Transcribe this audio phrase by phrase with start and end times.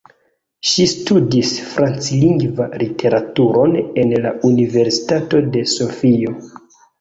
[0.67, 6.35] Ŝi studis Franclingva literaturon en la Universitato de Sofio.